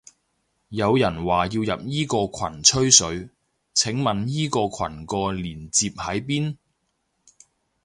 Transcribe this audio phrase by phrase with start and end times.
[0.69, 3.29] 有人話要入依個羣吹水，
[3.75, 6.57] 請問依個羣個鏈接喺邊？